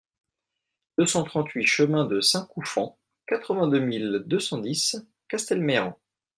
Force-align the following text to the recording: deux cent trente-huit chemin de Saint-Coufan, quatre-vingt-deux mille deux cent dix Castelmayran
deux 0.97 1.05
cent 1.05 1.23
trente-huit 1.23 1.67
chemin 1.67 2.05
de 2.05 2.21
Saint-Coufan, 2.21 2.97
quatre-vingt-deux 3.27 3.79
mille 3.81 4.23
deux 4.25 4.39
cent 4.39 4.57
dix 4.57 4.95
Castelmayran 5.27 5.95